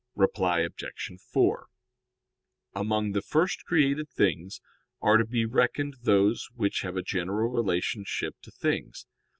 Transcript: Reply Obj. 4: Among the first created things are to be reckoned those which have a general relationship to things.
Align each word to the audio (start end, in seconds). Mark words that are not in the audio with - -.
Reply 0.15 0.61
Obj. 0.61 1.11
4: 1.31 1.67
Among 2.73 3.11
the 3.11 3.21
first 3.21 3.65
created 3.65 4.09
things 4.09 4.59
are 4.99 5.17
to 5.17 5.25
be 5.27 5.45
reckoned 5.45 5.97
those 6.01 6.49
which 6.55 6.81
have 6.81 6.97
a 6.97 7.03
general 7.03 7.51
relationship 7.51 8.33
to 8.41 8.49
things. 8.49 9.05